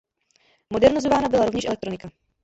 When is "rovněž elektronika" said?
1.45-2.11